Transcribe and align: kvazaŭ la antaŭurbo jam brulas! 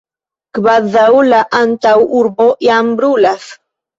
kvazaŭ 0.59 1.09
la 1.33 1.41
antaŭurbo 1.59 2.47
jam 2.69 2.91
brulas! 3.03 3.45